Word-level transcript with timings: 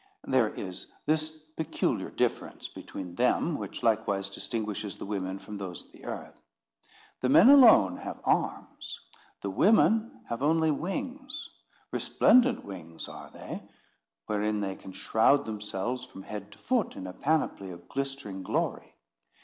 There 0.23 0.49
is 0.49 0.87
this 1.05 1.29
peculiar 1.55 2.09
difference 2.09 2.67
between 2.67 3.13
them, 3.17 3.55
which 3.55 3.83
likewise 3.83 4.31
distinguishes 4.31 4.97
the 4.97 5.05
women 5.05 5.37
from 5.37 5.59
those 5.59 5.85
of 5.85 5.91
the 5.91 6.05
earth. 6.05 6.33
The 7.19 7.29
men 7.29 7.51
alone 7.51 7.97
have 7.97 8.19
arms; 8.23 8.99
the 9.41 9.51
women 9.51 10.21
have 10.29 10.41
only 10.41 10.71
wings. 10.71 11.49
Resplendent 11.91 12.65
wings 12.65 13.07
are 13.07 13.29
they, 13.29 13.61
wherein 14.25 14.59
they 14.61 14.75
can 14.75 14.91
shroud 14.91 15.45
themselves 15.45 16.03
from 16.03 16.23
head 16.23 16.51
to 16.53 16.57
foot 16.57 16.95
in 16.95 17.05
a 17.05 17.13
panoply 17.13 17.69
of 17.69 17.87
glistering 17.87 18.41
glory. 18.41 18.95